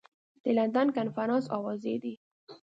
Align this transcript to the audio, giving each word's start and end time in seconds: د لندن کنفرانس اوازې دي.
د 0.43 0.45
لندن 0.57 0.87
کنفرانس 0.97 1.45
اوازې 1.57 1.95
دي. 2.03 2.13